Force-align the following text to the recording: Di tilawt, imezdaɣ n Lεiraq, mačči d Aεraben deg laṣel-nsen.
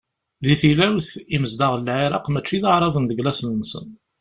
Di 0.45 0.55
tilawt, 0.61 1.07
imezdaɣ 1.35 1.73
n 1.75 1.85
Lεiraq, 1.87 2.25
mačči 2.29 2.57
d 2.63 2.63
Aεraben 2.69 3.05
deg 3.07 3.21
laṣel-nsen. 3.23 3.87